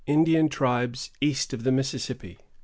[0.07, 2.39] ——INDIAN TRIBES EAST OF THE MISSISSIPPI.